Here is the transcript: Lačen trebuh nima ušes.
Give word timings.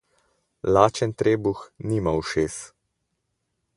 Lačen 0.77 1.13
trebuh 1.21 1.59
nima 1.91 2.11
ušes. 2.23 2.55